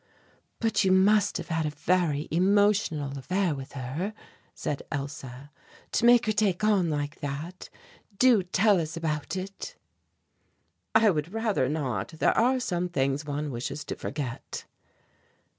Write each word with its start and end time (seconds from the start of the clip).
"But 0.59 0.83
you 0.83 0.91
must 0.91 1.37
have 1.37 1.49
had 1.49 1.67
a 1.67 1.75
very 1.75 2.27
emotional 2.31 3.15
affair 3.19 3.53
with 3.53 3.73
her," 3.73 4.15
said 4.55 4.81
Elsa, 4.91 5.51
"to 5.91 6.05
make 6.07 6.25
her 6.25 6.31
take 6.31 6.63
on 6.63 6.89
like 6.89 7.19
that. 7.19 7.69
Do 8.17 8.41
tell 8.41 8.79
us 8.81 8.97
about 8.97 9.35
it." 9.37 9.75
"I 10.95 11.11
would 11.11 11.31
rather 11.31 11.69
not; 11.69 12.07
there 12.17 12.35
are 12.35 12.59
some 12.59 12.89
things 12.89 13.25
one 13.25 13.51
wishes 13.51 13.85
to 13.85 13.95
forget." 13.95 14.65